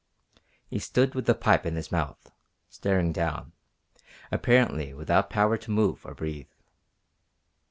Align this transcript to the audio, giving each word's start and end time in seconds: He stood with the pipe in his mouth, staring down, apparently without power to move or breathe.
He 0.67 0.79
stood 0.79 1.13
with 1.13 1.27
the 1.27 1.35
pipe 1.35 1.63
in 1.63 1.75
his 1.75 1.91
mouth, 1.91 2.31
staring 2.71 3.11
down, 3.13 3.51
apparently 4.31 4.95
without 4.95 5.29
power 5.29 5.57
to 5.59 5.69
move 5.69 6.03
or 6.07 6.15
breathe. 6.15 6.49